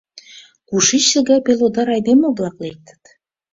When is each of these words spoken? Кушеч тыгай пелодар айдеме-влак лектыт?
Кушеч 0.67 1.03
тыгай 1.13 1.39
пелодар 1.45 1.87
айдеме-влак 1.95 2.55
лектыт? 2.63 3.01